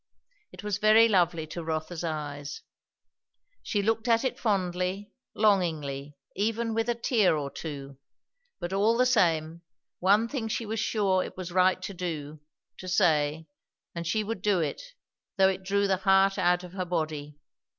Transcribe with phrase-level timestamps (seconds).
[0.51, 2.63] It was very lovely to Rotha's eyes.
[3.61, 7.99] She looked at it fondly, longingly, even with a tear or two;
[8.59, 9.61] but all the same,
[9.99, 12.39] one thing she was sure it was right to do,
[12.79, 13.45] to say;
[13.93, 14.81] and she would do it,
[15.37, 17.37] though it drew the heart out of her body.